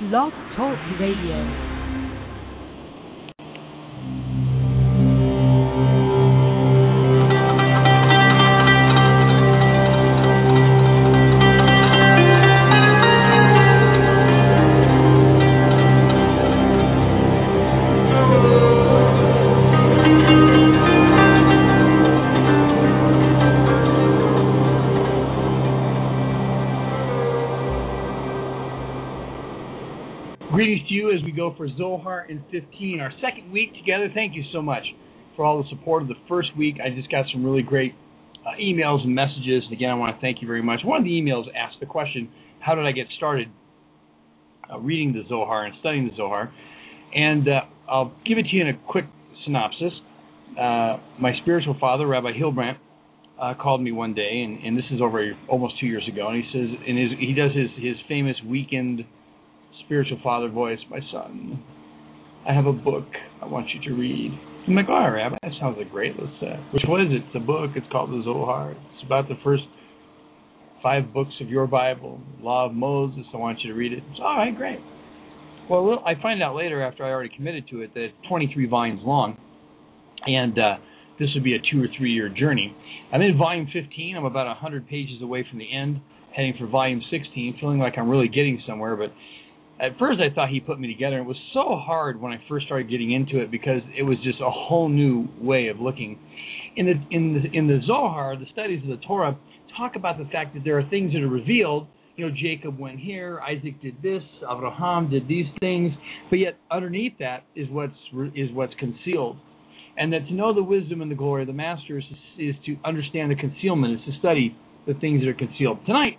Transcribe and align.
Blog 0.00 0.32
Talk 0.56 0.76
Radio. 0.98 1.73
For 31.56 31.68
Zohar 31.76 32.26
in 32.28 32.42
15, 32.50 33.00
our 33.00 33.12
second 33.20 33.50
week 33.52 33.74
together. 33.74 34.08
Thank 34.14 34.34
you 34.34 34.42
so 34.52 34.62
much 34.62 34.82
for 35.36 35.44
all 35.44 35.62
the 35.62 35.68
support 35.68 36.02
of 36.02 36.08
the 36.08 36.14
first 36.28 36.56
week. 36.56 36.76
I 36.84 36.94
just 36.94 37.10
got 37.10 37.26
some 37.32 37.44
really 37.44 37.62
great 37.62 37.94
uh, 38.46 38.50
emails 38.60 39.02
and 39.02 39.14
messages. 39.14 39.64
And 39.64 39.72
again, 39.72 39.90
I 39.90 39.94
want 39.94 40.16
to 40.16 40.20
thank 40.20 40.42
you 40.42 40.48
very 40.48 40.62
much. 40.62 40.80
One 40.84 40.98
of 40.98 41.04
the 41.04 41.10
emails 41.10 41.44
asked 41.56 41.76
the 41.80 41.86
question, 41.86 42.30
How 42.60 42.74
did 42.74 42.86
I 42.86 42.92
get 42.92 43.06
started 43.16 43.48
uh, 44.72 44.78
reading 44.78 45.12
the 45.12 45.22
Zohar 45.28 45.64
and 45.64 45.74
studying 45.80 46.08
the 46.08 46.16
Zohar? 46.16 46.52
And 47.14 47.48
uh, 47.48 47.60
I'll 47.88 48.12
give 48.26 48.38
it 48.38 48.46
to 48.50 48.56
you 48.56 48.62
in 48.62 48.68
a 48.68 48.78
quick 48.88 49.06
synopsis. 49.44 49.92
Uh, 50.58 50.98
my 51.20 51.32
spiritual 51.42 51.76
father, 51.80 52.06
Rabbi 52.06 52.32
Hilbrandt, 52.32 52.76
uh, 53.40 53.54
called 53.60 53.82
me 53.82 53.90
one 53.90 54.14
day, 54.14 54.42
and, 54.44 54.62
and, 54.64 54.78
this 54.78 54.84
is 54.92 55.00
over 55.02 55.32
almost 55.48 55.74
two 55.80 55.86
years 55.86 56.06
ago, 56.06 56.28
and 56.28 56.36
he 56.36 56.48
says, 56.52 56.68
and 56.86 56.96
his, 56.96 57.10
he 57.18 57.34
does 57.34 57.50
his, 57.50 57.68
his 57.76 57.96
famous 58.06 58.36
weekend 58.46 59.04
spiritual 59.84 60.18
father 60.22 60.48
voice, 60.48 60.78
my 60.90 61.00
son, 61.12 61.62
I 62.48 62.52
have 62.52 62.66
a 62.66 62.72
book 62.72 63.06
I 63.42 63.46
want 63.46 63.68
you 63.74 63.88
to 63.88 64.00
read. 64.00 64.32
I'm 64.66 64.74
like, 64.74 64.88
all 64.88 65.00
right, 65.00 65.24
Rabbi, 65.24 65.36
that 65.42 65.52
sounds 65.60 65.76
like 65.78 65.90
great. 65.90 66.12
Let's, 66.18 66.42
uh, 66.42 66.56
which 66.72 66.84
is 66.84 66.88
it? 67.10 67.22
It's 67.26 67.36
a 67.36 67.40
book. 67.40 67.70
It's 67.74 67.86
called 67.92 68.10
the 68.10 68.22
Zohar. 68.24 68.72
It's 68.72 69.04
about 69.04 69.28
the 69.28 69.36
first 69.42 69.64
five 70.82 71.12
books 71.12 71.32
of 71.40 71.48
your 71.48 71.66
Bible, 71.66 72.20
Law 72.40 72.66
of 72.66 72.74
Moses. 72.74 73.24
I 73.32 73.38
want 73.38 73.58
you 73.62 73.72
to 73.72 73.78
read 73.78 73.92
it. 73.92 74.02
It's 74.10 74.20
all 74.20 74.36
right, 74.36 74.54
great. 74.54 74.78
Well, 75.68 76.02
I 76.06 76.20
find 76.20 76.42
out 76.42 76.54
later 76.54 76.82
after 76.82 77.04
I 77.04 77.10
already 77.10 77.34
committed 77.34 77.66
to 77.70 77.80
it 77.80 77.94
that 77.94 78.04
it's 78.04 78.14
23 78.28 78.66
volumes 78.66 79.00
long, 79.02 79.38
and 80.26 80.58
uh, 80.58 80.76
this 81.18 81.28
would 81.34 81.44
be 81.44 81.54
a 81.54 81.58
two 81.72 81.82
or 81.82 81.86
three 81.96 82.12
year 82.12 82.28
journey. 82.28 82.76
I'm 83.12 83.22
in 83.22 83.38
volume 83.38 83.66
15. 83.72 84.16
I'm 84.16 84.24
about 84.26 84.46
100 84.46 84.88
pages 84.88 85.22
away 85.22 85.46
from 85.48 85.58
the 85.58 85.74
end, 85.74 86.00
heading 86.36 86.54
for 86.58 86.66
volume 86.66 87.00
16, 87.10 87.56
feeling 87.60 87.78
like 87.78 87.94
I'm 87.96 88.10
really 88.10 88.28
getting 88.28 88.62
somewhere, 88.66 88.96
but 88.96 89.10
at 89.80 89.98
first 89.98 90.20
I 90.20 90.32
thought 90.34 90.50
he 90.50 90.60
put 90.60 90.78
me 90.78 90.92
together. 90.92 91.18
It 91.18 91.24
was 91.24 91.36
so 91.52 91.76
hard 91.76 92.20
when 92.20 92.32
I 92.32 92.38
first 92.48 92.66
started 92.66 92.88
getting 92.88 93.12
into 93.12 93.40
it 93.40 93.50
because 93.50 93.80
it 93.96 94.02
was 94.02 94.18
just 94.22 94.40
a 94.40 94.50
whole 94.50 94.88
new 94.88 95.28
way 95.40 95.68
of 95.68 95.80
looking. 95.80 96.18
In 96.76 96.86
the 96.86 96.92
in 97.10 97.34
the 97.34 97.56
in 97.56 97.66
the 97.66 97.80
Zohar, 97.86 98.36
the 98.36 98.46
studies 98.52 98.82
of 98.82 98.88
the 98.88 99.04
Torah 99.04 99.36
talk 99.76 99.96
about 99.96 100.18
the 100.18 100.24
fact 100.26 100.54
that 100.54 100.64
there 100.64 100.78
are 100.78 100.88
things 100.88 101.12
that 101.12 101.22
are 101.22 101.28
revealed. 101.28 101.88
You 102.16 102.28
know, 102.28 102.34
Jacob 102.40 102.78
went 102.78 103.00
here, 103.00 103.40
Isaac 103.40 103.82
did 103.82 104.00
this, 104.00 104.22
Abraham 104.42 105.10
did 105.10 105.26
these 105.26 105.46
things, 105.58 105.92
but 106.30 106.38
yet 106.38 106.56
underneath 106.70 107.14
that 107.18 107.44
is 107.56 107.68
what's 107.70 107.94
is 108.36 108.50
what's 108.52 108.74
concealed. 108.78 109.36
And 109.96 110.12
that 110.12 110.26
to 110.26 110.34
know 110.34 110.54
the 110.54 110.62
wisdom 110.62 111.02
and 111.02 111.10
the 111.10 111.16
glory 111.16 111.42
of 111.42 111.46
the 111.46 111.52
Master 111.52 111.98
is, 111.98 112.04
is 112.38 112.54
to 112.66 112.76
understand 112.84 113.30
the 113.30 113.36
concealment, 113.36 114.00
is 114.00 114.06
to 114.12 114.18
study 114.18 114.56
the 114.86 114.94
things 114.94 115.22
that 115.22 115.28
are 115.28 115.34
concealed. 115.34 115.78
Tonight, 115.86 116.18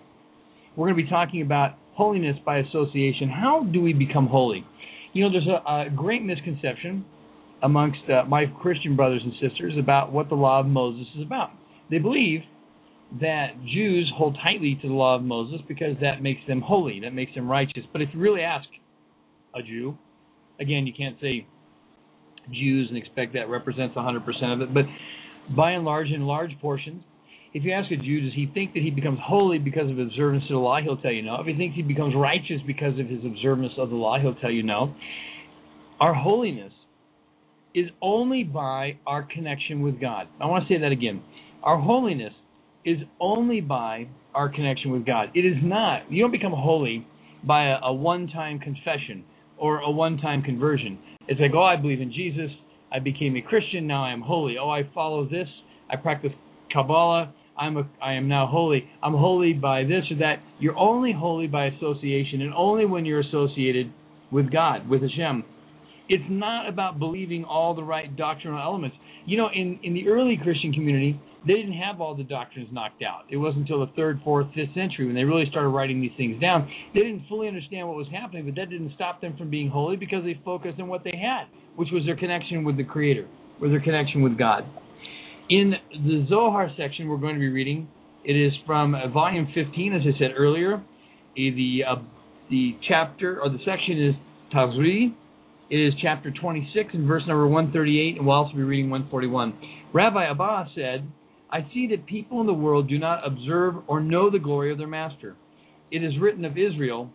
we're 0.76 0.88
going 0.88 0.98
to 0.98 1.04
be 1.04 1.10
talking 1.10 1.42
about 1.42 1.78
holiness 1.96 2.38
by 2.46 2.60
association. 2.60 3.30
How 3.30 3.64
do 3.64 3.82
we 3.82 3.94
become 3.94 4.28
holy? 4.28 4.66
You 5.14 5.24
know, 5.24 5.32
there's 5.32 5.48
a, 5.48 5.70
a 5.70 5.90
great 5.96 6.24
misconception 6.24 7.06
amongst 7.64 8.00
uh, 8.10 8.26
my 8.28 8.46
Christian 8.62 8.96
brothers 8.96 9.22
and 9.24 9.34
sisters 9.42 9.74
about 9.80 10.12
what 10.12 10.30
the 10.30 10.36
law 10.36 10.60
of 10.60 10.66
Moses 10.66 11.08
is 11.16 11.24
about. 11.24 11.52
They 11.90 12.00
believe 12.00 12.42
that 13.22 13.54
Jews 13.66 14.12
hold 14.16 14.38
tightly 14.44 14.78
to 14.82 14.88
the 14.88 14.94
law 14.94 15.16
of 15.16 15.24
Moses 15.24 15.62
because 15.68 15.96
that 16.02 16.22
makes 16.22 16.42
them 16.48 16.62
holy, 16.62 17.00
that 17.02 17.14
makes 17.14 17.34
them 17.34 17.50
righteous. 17.50 17.84
But 17.94 18.02
if 18.02 18.10
you 18.14 18.20
really 18.20 18.42
ask 18.42 18.68
a 19.56 19.62
Jew, 19.62 19.98
again, 20.60 20.86
you 20.86 20.94
can't 20.96 21.16
say 21.22 21.48
Jews 22.52 22.90
and 22.90 22.98
expect 22.98 23.34
that 23.34 23.50
represents 23.50 23.96
100% 23.96 24.54
of 24.54 24.62
it, 24.62 24.74
but 24.74 24.84
by 25.56 25.72
and 25.72 25.86
large, 25.86 26.10
in 26.10 26.24
large 26.24 26.52
portions, 26.62 27.04
if 27.56 27.64
you 27.64 27.72
ask 27.72 27.90
a 27.90 27.96
Jew, 27.96 28.20
does 28.20 28.34
he 28.36 28.52
think 28.54 28.74
that 28.74 28.84
he 28.84 28.92
becomes 28.92 29.18
holy 29.24 29.60
because 29.60 29.90
of 29.90 29.98
observance 29.98 30.44
of 30.44 30.50
the 30.50 30.58
law? 30.58 30.78
He'll 30.84 30.98
tell 30.98 31.14
you 31.14 31.22
no. 31.22 31.38
If 31.40 31.48
he 31.48 31.56
thinks 31.56 31.78
he 31.78 31.84
becomes 31.84 32.14
righteous 32.14 32.58
because 32.68 33.00
of 33.00 33.08
his 33.08 33.24
observance 33.26 33.72
of 33.78 33.90
the 33.90 33.96
law, 33.96 34.20
he'll 34.20 34.36
tell 34.36 34.52
you 34.52 34.62
no. 34.62 34.94
Our 36.02 36.14
holiness 36.14 36.74
is 37.74 37.86
only 38.02 38.44
by 38.44 38.98
our 39.08 39.24
connection 39.24 39.82
with 39.82 40.02
God. 40.02 40.28
I 40.42 40.48
want 40.48 40.68
to 40.68 40.74
say 40.74 40.82
that 40.82 40.92
again. 40.92 41.24
Our 41.64 41.80
holiness 41.80 42.34
is 42.84 42.98
only 43.22 43.62
by 43.62 44.10
our 44.34 44.50
connection 44.50 44.92
with 44.92 45.06
God. 45.06 45.30
It 45.34 45.46
is 45.46 45.56
not, 45.64 46.12
you 46.12 46.22
don't 46.22 46.34
become 46.34 46.52
holy 46.54 47.08
by 47.48 47.68
a, 47.68 47.78
a 47.84 47.94
one 47.94 48.28
time 48.28 48.60
confession 48.60 49.24
or 49.58 49.80
a 49.80 49.90
one 49.90 50.18
time 50.18 50.42
conversion. 50.42 51.00
It's 51.30 51.40
like, 51.40 51.52
oh, 51.56 51.64
I 51.64 51.78
believe 51.78 52.02
in 52.02 52.12
Jesus. 52.12 52.52
I 52.92 53.00
became 53.00 53.38
a 53.38 53.42
Christian. 53.42 53.88
Now 53.88 54.04
I 54.04 54.12
am 54.12 54.20
holy. 54.20 54.58
Oh, 54.60 54.70
I 54.70 54.82
follow 54.94 55.24
this. 55.24 55.48
I 55.90 55.96
practice 55.96 56.32
Kabbalah. 56.74 57.34
I'm 57.58 57.78
a, 57.78 57.90
I 58.02 58.14
am 58.14 58.28
now 58.28 58.48
holy. 58.48 58.86
I'm 59.02 59.14
holy 59.14 59.54
by 59.54 59.84
this 59.84 60.04
or 60.12 60.18
that. 60.18 60.38
You're 60.60 60.78
only 60.78 61.14
holy 61.14 61.48
by 61.48 61.68
association, 61.68 62.42
and 62.42 62.54
only 62.54 62.86
when 62.86 63.06
you're 63.06 63.22
associated 63.22 63.92
with 64.32 64.52
God, 64.52 64.90
with 64.90 65.02
Hashem. 65.02 65.44
It's 66.08 66.24
not 66.30 66.70
about 66.70 67.00
believing 67.00 67.46
all 67.46 67.74
the 67.74 67.84
right 67.84 68.16
doctrinal 68.16 68.62
elements. 68.62 68.96
You 69.26 69.38
know, 69.38 69.50
in 69.54 69.80
in 69.84 69.94
the 69.94 70.08
early 70.08 70.38
Christian 70.42 70.72
community, 70.74 71.20
they 71.48 71.54
didn't 71.54 71.74
have 71.74 72.02
all 72.02 72.16
the 72.16 72.24
doctrines 72.24 72.70
knocked 72.72 73.04
out. 73.04 73.24
It 73.30 73.38
wasn't 73.38 73.62
until 73.62 73.86
the 73.86 73.92
third, 73.96 74.20
fourth, 74.24 74.48
fifth 74.56 74.74
century 74.74 75.06
when 75.06 75.16
they 75.16 75.24
really 75.24 75.46
started 75.50 75.70
writing 75.70 76.02
these 76.02 76.12
things 76.18 76.40
down. 76.42 76.70
They 76.94 77.02
didn't 77.02 77.26
fully 77.30 77.48
understand 77.48 77.88
what 77.88 77.98
was 77.98 78.08
happening, 78.12 78.46
but 78.46 78.56
that 78.56 78.70
didn't 78.70 78.94
stop 78.96 79.22
them 79.22 79.36
from 79.38 79.50
being 79.50 79.70
holy 79.70 79.96
because 79.96 80.24
they 80.24 80.40
focused 80.44 80.80
on 80.80 80.88
what 80.88 81.04
they 81.04 81.14
had, 81.14 81.46
which 81.76 81.90
was 81.92 82.04
their 82.06 82.16
connection 82.16 82.64
with 82.64 82.78
the 82.78 82.84
Creator, 82.84 83.28
with 83.62 83.72
their 83.72 83.82
connection 83.82 84.22
with 84.22 84.38
God. 84.38 84.64
In 85.50 85.74
the 85.92 86.26
Zohar 86.28 86.72
section 86.76 87.08
we're 87.08 87.18
going 87.18 87.36
to 87.36 87.40
be 87.40 87.50
reading, 87.50 87.88
it 88.24 88.34
is 88.34 88.52
from 88.66 88.96
uh, 88.96 89.08
volume 89.10 89.48
15, 89.54 89.94
as 89.94 90.02
I 90.02 90.18
said 90.18 90.32
earlier. 90.36 90.84
The 91.36 91.82
uh, 91.88 91.96
the 92.50 92.76
chapter 92.88 93.40
or 93.42 93.50
the 93.50 93.60
section 93.60 94.02
is 94.02 94.16
Tazria. 94.52 95.14
It 95.70 95.76
is 95.76 95.94
chapter 96.02 96.32
26 96.32 96.90
and 96.94 97.08
verse 97.08 97.24
number 97.28 97.48
138, 97.48 98.18
and 98.18 98.26
we'll 98.26 98.36
also 98.36 98.56
be 98.56 98.64
reading 98.64 98.90
141. 98.90 99.54
Rabbi 99.94 100.30
Abba 100.30 100.70
said, 100.76 101.08
I 101.52 101.60
see 101.74 101.88
that 101.92 102.06
people 102.06 102.42
in 102.42 102.48
the 102.48 102.54
world 102.54 102.88
do 102.88 102.98
not 102.98 103.26
observe 103.26 103.76
or 103.88 104.00
know 104.00 104.32
the 104.32 104.40
glory 104.40 104.72
of 104.72 104.78
their 104.78 104.88
master. 104.88 105.36
It 105.92 106.04
is 106.04 106.14
written 106.20 106.46
of 106.46 106.58
Israel, 106.58 107.12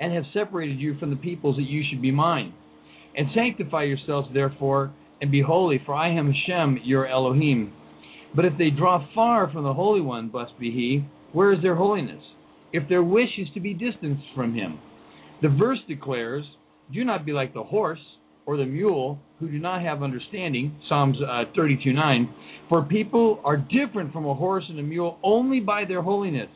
and 0.00 0.12
have 0.12 0.24
separated 0.34 0.78
you 0.78 0.98
from 0.98 1.10
the 1.10 1.16
peoples 1.16 1.56
that 1.56 1.62
you 1.62 1.82
should 1.88 2.02
be 2.02 2.10
mine. 2.10 2.52
And 3.16 3.28
sanctify 3.34 3.84
yourselves, 3.84 4.28
therefore, 4.34 4.92
and 5.20 5.30
be 5.30 5.42
holy, 5.42 5.80
for 5.84 5.94
I 5.94 6.10
am 6.10 6.32
Hashem, 6.32 6.80
your 6.84 7.06
Elohim. 7.06 7.72
But 8.34 8.44
if 8.44 8.52
they 8.58 8.70
draw 8.70 9.06
far 9.14 9.50
from 9.50 9.64
the 9.64 9.74
Holy 9.74 10.00
One, 10.00 10.28
blessed 10.28 10.58
be 10.60 10.70
He, 10.70 11.04
where 11.32 11.52
is 11.52 11.62
their 11.62 11.76
holiness? 11.76 12.22
If 12.72 12.88
their 12.88 13.02
wish 13.02 13.30
is 13.38 13.48
to 13.54 13.60
be 13.60 13.74
distanced 13.74 14.24
from 14.34 14.54
Him. 14.54 14.78
The 15.42 15.48
verse 15.48 15.78
declares, 15.88 16.44
Do 16.92 17.04
not 17.04 17.24
be 17.24 17.32
like 17.32 17.54
the 17.54 17.62
horse 17.62 18.00
or 18.46 18.56
the 18.56 18.64
mule 18.64 19.18
who 19.40 19.48
do 19.48 19.58
not 19.58 19.82
have 19.82 20.02
understanding, 20.02 20.76
Psalms 20.88 21.16
uh, 21.20 21.44
32 21.54 21.92
9. 21.92 22.34
For 22.68 22.82
people 22.82 23.40
are 23.44 23.56
different 23.56 24.12
from 24.12 24.26
a 24.26 24.34
horse 24.34 24.64
and 24.68 24.78
a 24.78 24.82
mule 24.82 25.18
only 25.22 25.60
by 25.60 25.84
their 25.84 26.02
holiness, 26.02 26.48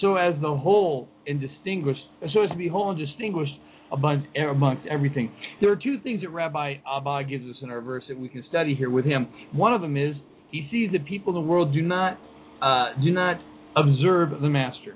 so 0.00 0.16
as 0.16 0.34
the 0.40 0.56
whole 0.56 1.08
and 1.26 1.40
distinguished, 1.40 2.00
so 2.34 2.42
as 2.42 2.50
to 2.50 2.56
be 2.56 2.68
whole 2.68 2.90
and 2.90 2.98
distinguished 2.98 3.52
amongst, 3.92 4.26
amongst 4.36 4.86
everything. 4.88 5.32
There 5.60 5.70
are 5.70 5.76
two 5.76 5.98
things 6.00 6.22
that 6.22 6.30
Rabbi 6.30 6.74
Abba 6.86 7.24
gives 7.28 7.44
us 7.44 7.56
in 7.62 7.70
our 7.70 7.80
verse 7.80 8.04
that 8.08 8.18
we 8.18 8.28
can 8.28 8.44
study 8.48 8.74
here 8.74 8.90
with 8.90 9.04
him. 9.04 9.28
One 9.52 9.72
of 9.74 9.80
them 9.80 9.96
is 9.96 10.14
he 10.50 10.68
sees 10.70 10.90
that 10.92 11.06
people 11.06 11.36
in 11.36 11.42
the 11.42 11.48
world 11.48 11.72
do 11.72 11.82
not 11.82 12.18
uh, 12.60 12.92
do 13.02 13.10
not 13.10 13.36
observe 13.76 14.40
the 14.40 14.48
master. 14.48 14.94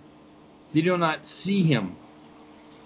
They 0.75 0.81
do 0.83 0.97
not 0.97 1.19
see 1.45 1.65
him. 1.65 1.97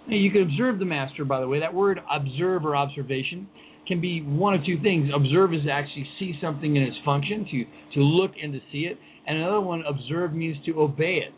Now, 0.09 0.17
you 0.17 0.31
can 0.31 0.43
observe 0.43 0.79
the 0.79 0.85
master, 0.85 1.25
by 1.25 1.41
the 1.41 1.49
way. 1.49 1.61
That 1.61 1.75
word 1.75 2.01
observe 2.11 2.65
or 2.65 2.75
observation 2.75 3.49
can 3.87 4.01
be 4.01 4.23
one 4.23 4.55
of 4.55 4.65
two 4.65 4.81
things. 4.83 5.11
Observe 5.15 5.53
is 5.53 5.65
to 5.65 5.71
actually 5.71 6.07
see 6.19 6.35
something 6.41 6.77
in 6.77 6.83
its 6.83 6.97
function, 7.05 7.45
to, 7.51 7.65
to 7.95 8.01
look 8.01 8.33
and 8.43 8.53
to 8.53 8.61
see 8.73 8.81
it. 8.81 8.99
And 9.27 9.39
another 9.39 9.61
one, 9.61 9.83
observe 9.87 10.33
means 10.33 10.57
to 10.67 10.81
obey 10.81 11.21
it. 11.27 11.35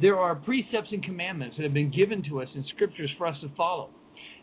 There 0.00 0.16
are 0.16 0.34
precepts 0.34 0.88
and 0.92 1.02
commandments 1.02 1.56
that 1.56 1.64
have 1.64 1.74
been 1.74 1.90
given 1.90 2.22
to 2.28 2.40
us 2.40 2.48
in 2.54 2.64
scriptures 2.74 3.10
for 3.18 3.26
us 3.26 3.36
to 3.42 3.50
follow. 3.56 3.90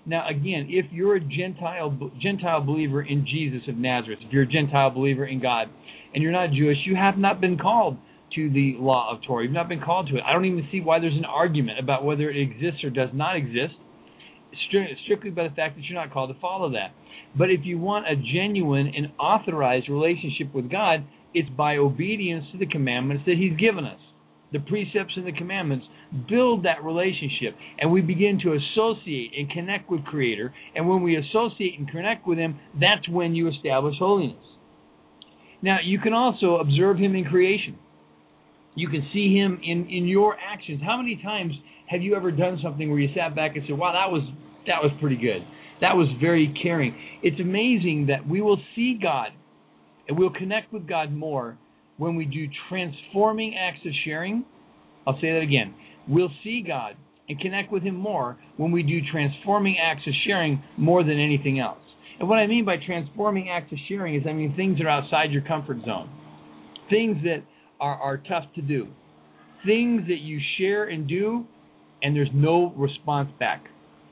Now, 0.06 0.28
again, 0.28 0.68
if 0.70 0.86
you're 0.92 1.16
a 1.16 1.22
Gentile 1.22 2.12
Gentile 2.22 2.62
believer 2.62 3.02
in 3.02 3.26
Jesus 3.26 3.62
of 3.70 3.78
Nazareth, 3.78 4.20
if 4.22 4.34
you're 4.34 4.44
a 4.44 4.48
Gentile 4.48 4.90
believer 4.90 5.26
in 5.26 5.42
God, 5.42 5.70
and 6.14 6.22
you're 6.22 6.32
not 6.32 6.52
Jewish, 6.52 6.78
you 6.86 6.96
have 6.96 7.18
not 7.18 7.40
been 7.40 7.58
called 7.58 7.98
to 8.36 8.50
the 8.50 8.76
law 8.80 9.14
of 9.14 9.24
Torah. 9.26 9.44
You've 9.44 9.54
not 9.54 9.70
been 9.70 9.82
called 9.82 10.10
to 10.10 10.18
it. 10.18 10.24
I 10.26 10.34
don't 10.34 10.46
even 10.46 10.68
see 10.72 10.82
why 10.82 11.00
there's 11.00 11.16
an 11.16 11.26
argument 11.26 11.80
about 11.80 12.04
whether 12.04 12.30
it 12.30 12.38
exists 12.38 12.84
or 12.84 12.90
does 12.90 13.10
not 13.14 13.36
exist, 13.36 13.76
strictly 15.06 15.30
by 15.30 15.48
the 15.48 15.56
fact 15.56 15.76
that 15.76 15.84
you're 15.86 16.00
not 16.00 16.12
called 16.12 16.34
to 16.34 16.40
follow 16.42 16.72
that. 16.72 16.94
But 17.38 17.50
if 17.50 17.62
you 17.64 17.80
want 17.80 18.08
a 18.08 18.16
genuine 18.16 18.92
and 18.96 19.12
authorized 19.20 19.90
relationship 19.90 20.54
with 20.54 20.70
God, 20.70 21.06
it's 21.34 21.50
by 21.50 21.78
obedience 21.78 22.46
to 22.52 22.58
the 22.58 22.68
commandments 22.68 23.24
that 23.26 23.38
He's 23.38 23.58
given 23.58 23.86
us. 23.86 24.00
The 24.52 24.60
precepts 24.60 25.14
and 25.16 25.26
the 25.26 25.32
commandments 25.32 25.86
build 26.30 26.66
that 26.66 26.84
relationship, 26.84 27.56
and 27.80 27.92
we 27.92 28.02
begin 28.02 28.40
to 28.44 28.54
associate 28.54 29.32
and 29.38 29.50
connect 29.50 29.90
with 29.90 30.04
Creator. 30.06 30.54
And 30.76 30.88
when 30.88 31.02
we 31.02 31.18
associate 31.18 31.78
and 31.78 31.90
connect 31.90 32.28
with 32.28 32.38
Him, 32.38 32.60
that's 32.80 33.08
when 33.10 33.36
you 33.36 33.50
establish 33.50 33.96
holiness. 33.98 34.38
Now, 35.62 35.78
you 35.84 36.00
can 36.00 36.14
also 36.14 36.58
observe 36.58 36.98
Him 36.98 37.16
in 37.16 37.26
creation. 37.26 37.78
You 38.76 38.90
can 38.90 39.08
see 39.14 39.36
Him 39.36 39.60
in, 39.64 39.88
in 39.90 40.08
your 40.08 40.36
actions. 40.38 40.82
How 40.84 40.98
many 40.98 41.20
times 41.24 41.54
have 41.88 42.02
you 42.02 42.16
ever 42.16 42.32
done 42.32 42.60
something 42.64 42.90
where 42.90 43.00
you 43.00 43.10
sat 43.16 43.36
back 43.36 43.56
and 43.56 43.64
said, 43.68 43.78
"Wow, 43.78 43.94
that 43.94 44.12
was 44.12 44.24
that 44.68 44.82
was 44.82 44.92
pretty 45.00 45.18
good. 45.18 45.46
That 45.82 45.96
was 45.96 46.08
very 46.20 46.54
caring." 46.62 46.96
It's 47.22 47.40
amazing 47.40 48.08
that 48.10 48.28
we 48.28 48.42
will 48.42 48.60
see 48.76 49.00
God 49.02 49.30
and 50.08 50.18
we'll 50.18 50.32
connect 50.32 50.74
with 50.74 50.88
God 50.88 51.14
more 51.14 51.58
when 51.98 52.16
we 52.16 52.26
do 52.26 52.48
transforming 52.70 53.56
acts 53.56 53.86
of 53.86 53.92
sharing. 54.04 54.44
I'll 55.06 55.20
say 55.22 55.32
that 55.32 55.42
again. 55.42 55.74
We'll 56.08 56.32
see 56.44 56.64
God 56.66 56.96
and 57.30 57.40
connect 57.40 57.72
with 57.72 57.84
Him 57.84 57.96
more 57.96 58.38
when 58.58 58.72
we 58.72 58.84
do 58.84 59.00
transforming 59.12 59.78
acts 59.82 60.06
of 60.08 60.14
sharing 60.26 60.62
more 60.78 61.04
than 61.04 61.20
anything 61.20 61.60
else. 61.60 61.80
And 62.20 62.30
what 62.30 62.38
I 62.38 62.48
mean 62.48 62.66
by 62.66 62.76
transforming 62.86 63.50
acts 63.50 63.72
of 63.72 63.78
sharing 63.88 64.16
is 64.16 64.24
I 64.28 64.34
mean 64.34 64.56
things 64.56 64.78
that 64.78 64.86
are 64.86 64.90
outside 64.90 65.32
your 65.32 65.42
comfort 65.42 65.78
zone, 65.86 66.10
things 66.90 67.18
that 67.24 67.44
are, 67.80 67.96
are 67.96 68.18
tough 68.18 68.46
to 68.56 68.62
do, 68.62 68.88
things 69.66 70.04
that 70.08 70.20
you 70.20 70.40
share 70.58 70.86
and 70.86 71.08
do, 71.08 71.46
and 72.02 72.16
there's 72.16 72.30
no 72.34 72.74
response 72.76 73.30
back. 73.40 73.66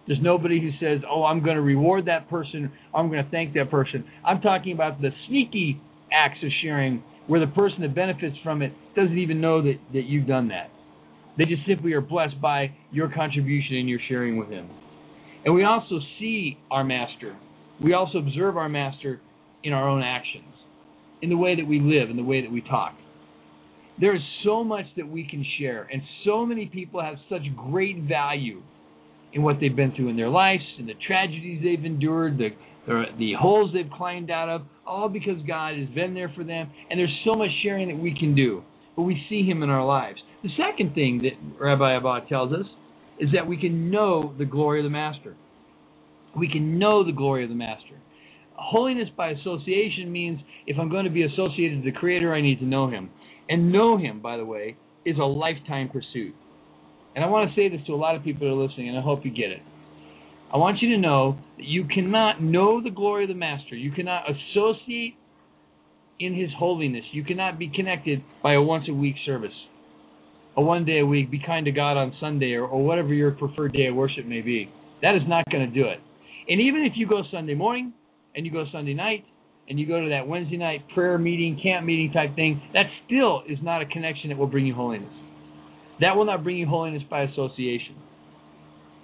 There's 0.08 0.22
nobody 0.22 0.60
who 0.60 0.72
says, 0.84 1.04
"Oh, 1.10 1.24
I'm 1.24 1.44
going 1.44 1.58
to 1.58 1.62
reward 1.62 2.06
that 2.06 2.30
person. 2.30 2.72
I'm 2.94 3.10
going 3.10 3.24
to 3.24 3.30
thank 3.30 3.54
that 3.54 3.70
person." 3.70 4.04
I'm 4.26 4.42
talking 4.42 4.74
about 4.74 5.02
the 5.02 5.12
sneaky 5.28 5.80
acts 6.12 6.40
of 6.44 6.50
sharing 6.62 7.04
where 7.28 7.40
the 7.40 7.52
person 7.52 7.82
that 7.82 7.94
benefits 7.94 8.36
from 8.44 8.62
it 8.62 8.74
doesn't 8.96 9.18
even 9.18 9.40
know 9.40 9.62
that, 9.62 9.76
that 9.94 10.04
you've 10.04 10.28
done 10.28 10.48
that. 10.50 10.72
They 11.38 11.46
just 11.46 11.66
simply 11.68 11.94
are 11.94 12.02
blessed 12.02 12.42
by 12.42 12.72
your 12.92 13.10
contribution 13.14 13.78
and 13.78 13.90
your 13.90 14.00
sharing 14.08 14.38
with 14.38 14.50
him. 14.50 14.70
And 15.46 15.56
we 15.56 15.64
also 15.64 16.00
see 16.20 16.58
our 16.70 16.84
master. 16.84 17.36
We 17.84 17.94
also 17.94 18.20
observe 18.20 18.58
our 18.58 18.70
master 18.70 19.22
in 19.64 19.74
our 19.74 19.88
own 19.88 20.04
actions, 20.04 20.54
in 21.22 21.30
the 21.30 21.38
way 21.38 21.56
that 21.56 21.66
we 21.66 21.80
live, 21.80 22.10
in 22.10 22.18
the 22.18 22.24
way 22.24 22.42
that 22.42 22.52
we 22.52 22.62
talk. 22.62 22.96
There 24.00 24.16
is 24.16 24.22
so 24.44 24.64
much 24.64 24.86
that 24.98 25.08
we 25.08 25.28
can 25.28 25.46
share, 25.60 25.88
and 25.92 26.02
so 26.26 26.46
many 26.46 26.66
people 26.66 27.02
have 27.02 27.16
such 27.30 27.42
great 27.56 28.04
value 28.04 28.62
in 29.34 29.44
what 29.44 29.58
they've 29.60 29.76
been 29.76 29.94
through 29.96 30.10
in 30.10 30.18
their 30.18 30.30
lives, 30.30 30.64
in 30.80 30.86
the 30.86 30.94
tragedies 31.08 31.62
they've 31.64 31.86
endured, 31.86 32.38
the 32.38 32.50
the, 32.88 33.04
the 33.20 33.34
holes 33.40 33.72
they've 33.74 33.92
climbed 33.96 34.32
out 34.32 34.50
of, 34.50 34.62
all 34.86 35.10
because 35.10 35.38
God 35.48 35.78
has 35.78 35.88
been 35.90 36.14
there 36.14 36.32
for 36.36 36.44
them. 36.44 36.72
And 36.90 37.00
there's 37.00 37.16
so 37.26 37.36
much 37.36 37.50
sharing 37.64 37.88
that 37.90 38.02
we 38.02 38.18
can 38.18 38.36
do, 38.36 38.64
but 39.02 39.08
we 39.08 39.26
see 39.30 39.44
Him 39.44 39.64
in 39.64 39.70
our 39.72 39.84
lives. 39.84 40.20
The 40.44 40.50
second 40.56 40.94
thing 40.94 41.24
that 41.24 41.60
Rabbi 41.60 41.98
Abba 41.98 42.28
tells 42.30 42.54
us 42.54 42.68
is 43.20 43.30
that 43.34 43.48
we 43.48 43.58
can 43.58 43.90
know 43.90 44.36
the 44.38 44.46
glory 44.46 44.80
of 44.80 44.84
the 44.84 44.92
Master. 44.92 45.36
We 46.38 46.48
can 46.48 46.78
know 46.78 47.04
the 47.04 47.12
glory 47.12 47.44
of 47.44 47.50
the 47.50 47.56
Master. 47.56 48.00
Holiness 48.54 49.10
by 49.18 49.32
association 49.32 50.12
means 50.12 50.40
if 50.68 50.78
I'm 50.78 50.92
going 50.92 51.06
to 51.06 51.10
be 51.10 51.24
associated 51.24 51.84
with 51.84 51.92
the 51.92 52.00
Creator, 52.00 52.32
I 52.32 52.42
need 52.42 52.60
to 52.60 52.66
know 52.66 52.92
Him. 52.92 53.10
And 53.50 53.72
know 53.72 53.98
Him, 53.98 54.22
by 54.22 54.38
the 54.38 54.46
way, 54.46 54.78
is 55.04 55.18
a 55.18 55.26
lifetime 55.26 55.90
pursuit. 55.90 56.36
And 57.16 57.26
I 57.26 57.28
want 57.28 57.50
to 57.50 57.56
say 57.56 57.76
this 57.76 57.84
to 57.88 57.94
a 57.94 57.96
lot 57.96 58.16
of 58.16 58.24
people 58.24 58.42
that 58.48 58.54
are 58.54 58.68
listening, 58.68 58.90
and 58.90 59.00
I 59.00 59.02
hope 59.02 59.26
you 59.26 59.32
get 59.32 59.50
it. 59.50 59.62
I 60.54 60.58
want 60.58 60.78
you 60.80 60.90
to 60.96 61.02
know 61.02 61.40
that 61.58 61.66
you 61.66 61.86
cannot 61.86 62.44
know 62.44 62.84
the 62.84 62.92
glory 62.92 63.24
of 63.24 63.30
the 63.30 63.36
Master. 63.36 63.76
You 63.76 63.92
cannot 63.92 64.26
associate 64.30 65.16
in 66.26 66.36
His 66.36 66.50
holiness. 66.58 67.04
You 67.12 67.24
cannot 67.24 67.60
be 67.60 67.72
connected 67.74 68.24
by 68.44 68.54
a 68.54 68.62
once 68.62 68.86
a 68.90 68.94
week 68.94 69.16
service, 69.26 69.54
a 70.56 70.62
one 70.62 70.86
day 70.86 71.00
a 71.00 71.06
week. 71.06 71.32
Be 71.32 71.42
kind 71.46 71.66
to 71.66 71.72
God 71.72 71.98
on 71.98 72.14
Sunday 72.20 72.54
or, 72.54 72.66
or 72.66 72.86
whatever 72.86 73.14
your 73.14 73.32
preferred 73.32 73.74
day 73.74 73.88
of 73.88 73.96
worship 73.96 74.26
may 74.26 74.42
be. 74.42 74.72
That 75.02 75.16
is 75.16 75.24
not 75.28 75.50
going 75.50 75.68
to 75.68 75.74
do 75.74 75.88
it. 75.88 76.00
And 76.48 76.62
even 76.62 76.84
if 76.84 76.94
you 76.96 77.08
go 77.08 77.24
Sunday 77.32 77.56
morning 77.56 77.94
and 78.36 78.46
you 78.46 78.52
go 78.52 78.66
Sunday 78.72 78.94
night 78.94 79.26
and 79.70 79.80
you 79.80 79.88
go 79.88 80.02
to 80.02 80.10
that 80.10 80.28
Wednesday 80.28 80.58
night 80.58 80.82
prayer 80.94 81.18
meeting, 81.18 81.60
camp 81.62 81.86
meeting 81.86 82.12
type 82.12 82.36
thing, 82.36 82.62
that 82.74 82.86
still 83.06 83.44
is 83.50 83.58
not 83.62 83.82
a 83.82 83.86
connection 83.86 84.30
that 84.30 84.38
will 84.38 84.48
bring 84.48 84.66
you 84.66 84.74
holiness. 84.74 85.14
That 86.02 86.16
will 86.16 86.26
not 86.26 86.44
bring 86.44 86.58
you 86.58 86.68
holiness 86.68 87.04
by 87.10 87.24
association. 87.24 87.96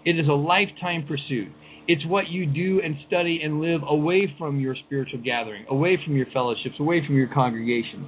It 0.05 0.19
is 0.19 0.27
a 0.27 0.33
lifetime 0.33 1.05
pursuit. 1.07 1.49
It's 1.87 2.05
what 2.05 2.27
you 2.27 2.45
do 2.45 2.81
and 2.83 2.95
study 3.07 3.39
and 3.43 3.61
live 3.61 3.81
away 3.87 4.33
from 4.37 4.59
your 4.59 4.75
spiritual 4.85 5.21
gathering, 5.23 5.65
away 5.69 5.97
from 6.03 6.17
your 6.17 6.25
fellowships, 6.33 6.75
away 6.79 7.05
from 7.05 7.15
your 7.15 7.29
congregations. 7.33 8.07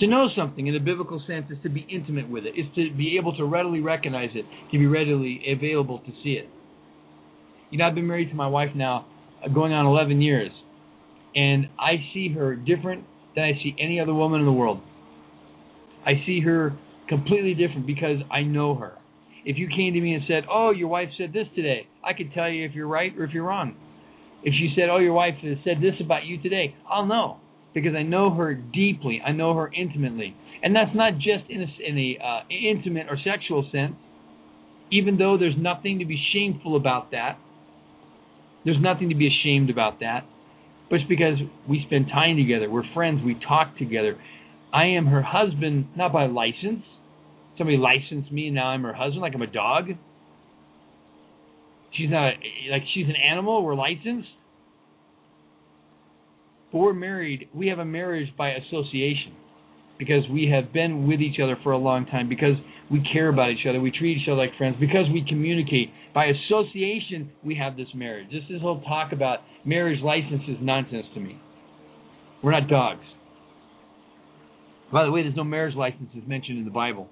To 0.00 0.06
know 0.06 0.28
something 0.34 0.66
in 0.66 0.74
the 0.74 0.80
biblical 0.80 1.22
sense 1.26 1.46
is 1.50 1.58
to 1.62 1.68
be 1.68 1.86
intimate 1.88 2.28
with 2.28 2.44
it, 2.44 2.58
is 2.58 2.66
to 2.74 2.90
be 2.96 3.18
able 3.20 3.36
to 3.36 3.44
readily 3.44 3.80
recognize 3.80 4.30
it, 4.34 4.44
to 4.72 4.78
be 4.78 4.86
readily 4.86 5.40
available 5.46 5.98
to 6.00 6.10
see 6.24 6.30
it. 6.30 6.48
You 7.70 7.78
know, 7.78 7.86
I've 7.86 7.94
been 7.94 8.06
married 8.06 8.30
to 8.30 8.34
my 8.34 8.48
wife 8.48 8.70
now 8.74 9.06
uh, 9.44 9.48
going 9.48 9.72
on 9.72 9.86
11 9.86 10.20
years, 10.20 10.50
and 11.34 11.68
I 11.78 12.02
see 12.12 12.32
her 12.34 12.56
different 12.56 13.04
than 13.36 13.44
I 13.44 13.52
see 13.62 13.76
any 13.78 14.00
other 14.00 14.14
woman 14.14 14.40
in 14.40 14.46
the 14.46 14.52
world. 14.52 14.80
I 16.04 16.12
see 16.26 16.40
her 16.40 16.76
completely 17.08 17.54
different 17.54 17.86
because 17.86 18.16
I 18.32 18.42
know 18.42 18.74
her. 18.74 18.94
If 19.44 19.56
you 19.58 19.68
came 19.68 19.94
to 19.94 20.00
me 20.00 20.14
and 20.14 20.22
said, 20.26 20.44
"Oh, 20.50 20.70
your 20.70 20.88
wife 20.88 21.08
said 21.16 21.32
this 21.32 21.46
today," 21.54 21.86
I 22.04 22.12
could 22.12 22.32
tell 22.32 22.48
you 22.48 22.64
if 22.64 22.74
you're 22.74 22.86
right 22.86 23.12
or 23.16 23.24
if 23.24 23.32
you're 23.32 23.44
wrong. 23.44 23.74
If 24.42 24.54
she 24.54 24.72
said, 24.76 24.88
"Oh, 24.90 24.98
your 24.98 25.12
wife 25.12 25.34
said 25.64 25.80
this 25.80 25.94
about 26.00 26.24
you 26.24 26.38
today," 26.38 26.74
I'll 26.88 27.06
know 27.06 27.38
because 27.74 27.94
I 27.94 28.02
know 28.02 28.30
her 28.34 28.54
deeply. 28.54 29.22
I 29.24 29.32
know 29.32 29.54
her 29.54 29.70
intimately, 29.72 30.34
and 30.62 30.74
that's 30.74 30.94
not 30.94 31.14
just 31.16 31.48
in 31.48 31.62
a, 31.62 31.88
in 31.88 31.98
a 31.98 32.24
uh, 32.24 32.40
intimate 32.50 33.06
or 33.08 33.16
sexual 33.22 33.68
sense. 33.70 33.94
Even 34.92 35.18
though 35.18 35.38
there's 35.38 35.56
nothing 35.56 36.00
to 36.00 36.04
be 36.04 36.20
shameful 36.32 36.74
about 36.74 37.12
that, 37.12 37.38
there's 38.64 38.80
nothing 38.80 39.08
to 39.08 39.14
be 39.14 39.28
ashamed 39.28 39.70
about 39.70 40.00
that. 40.00 40.24
But 40.88 41.00
it's 41.00 41.08
because 41.08 41.38
we 41.68 41.84
spend 41.86 42.08
time 42.08 42.36
together. 42.36 42.68
We're 42.68 42.82
friends. 42.92 43.20
We 43.24 43.36
talk 43.46 43.78
together. 43.78 44.18
I 44.72 44.86
am 44.86 45.06
her 45.06 45.22
husband, 45.22 45.86
not 45.96 46.12
by 46.12 46.26
license, 46.26 46.82
somebody 47.60 47.76
licensed 47.76 48.32
me 48.32 48.46
and 48.46 48.54
now 48.54 48.68
I'm 48.68 48.82
her 48.84 48.94
husband 48.94 49.20
like 49.20 49.34
I'm 49.34 49.42
a 49.42 49.46
dog. 49.46 49.88
She's 51.92 52.08
not 52.08 52.28
a, 52.28 52.70
like 52.70 52.82
she's 52.94 53.06
an 53.06 53.16
animal. 53.16 53.62
We're 53.62 53.74
licensed. 53.74 54.28
But 56.72 56.78
we're 56.78 56.94
married. 56.94 57.48
We 57.54 57.66
have 57.68 57.78
a 57.78 57.84
marriage 57.84 58.28
by 58.38 58.52
association 58.52 59.34
because 59.98 60.24
we 60.32 60.50
have 60.50 60.72
been 60.72 61.06
with 61.06 61.20
each 61.20 61.38
other 61.42 61.58
for 61.62 61.72
a 61.72 61.78
long 61.78 62.06
time 62.06 62.30
because 62.30 62.54
we 62.90 63.06
care 63.12 63.28
about 63.28 63.50
each 63.50 63.66
other. 63.68 63.78
We 63.78 63.90
treat 63.90 64.16
each 64.16 64.28
other 64.28 64.38
like 64.38 64.56
friends 64.56 64.76
because 64.80 65.04
we 65.12 65.22
communicate. 65.28 65.90
By 66.14 66.26
association, 66.26 67.30
we 67.44 67.56
have 67.56 67.76
this 67.76 67.88
marriage. 67.94 68.28
This 68.30 68.44
is 68.48 68.62
whole 68.62 68.80
talk 68.82 69.12
about 69.12 69.40
marriage 69.66 70.00
license 70.02 70.42
is 70.48 70.56
nonsense 70.62 71.04
to 71.12 71.20
me. 71.20 71.38
We're 72.42 72.52
not 72.52 72.68
dogs. 72.68 73.04
By 74.90 75.04
the 75.04 75.10
way, 75.10 75.22
there's 75.22 75.36
no 75.36 75.44
marriage 75.44 75.76
licenses 75.76 76.22
mentioned 76.26 76.58
in 76.58 76.64
the 76.64 76.70
Bible. 76.70 77.10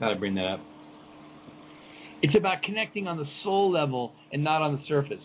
Gotta 0.00 0.16
bring 0.16 0.34
that 0.34 0.46
up. 0.46 0.60
It's 2.22 2.34
about 2.36 2.62
connecting 2.62 3.06
on 3.06 3.16
the 3.16 3.26
soul 3.42 3.70
level 3.70 4.12
and 4.32 4.42
not 4.42 4.62
on 4.62 4.72
the 4.72 4.82
surface. 4.88 5.22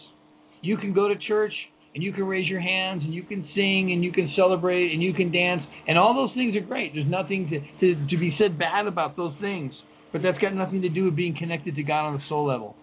You 0.62 0.78
can 0.78 0.94
go 0.94 1.08
to 1.08 1.16
church 1.28 1.54
and 1.96 2.04
you 2.04 2.12
can 2.14 2.26
raise 2.26 2.48
your 2.48 2.60
hands 2.60 3.02
and 3.04 3.14
you 3.14 3.24
can 3.24 3.48
sing 3.56 3.92
and 3.94 4.04
you 4.04 4.12
can 4.12 4.32
celebrate 4.36 4.92
and 4.92 5.02
you 5.02 5.14
can 5.14 5.32
dance 5.32 5.62
and 5.88 5.98
all 5.98 6.14
those 6.14 6.36
things 6.36 6.56
are 6.56 6.66
great. 6.66 6.94
There's 6.94 7.10
nothing 7.10 7.50
to, 7.50 7.96
to, 7.96 8.08
to 8.08 8.18
be 8.18 8.36
said 8.38 8.60
bad 8.60 8.86
about 8.86 9.16
those 9.16 9.34
things. 9.42 9.74
But 10.12 10.24
that's 10.24 10.40
got 10.40 10.54
nothing 10.56 10.82
to 10.82 10.90
do 10.90 11.06
with 11.06 11.16
being 11.16 11.36
connected 11.38 11.76
to 11.76 11.84
God 11.84 12.08
on 12.08 12.14
the 12.16 12.24
soul 12.28 12.48
level. 12.48 12.76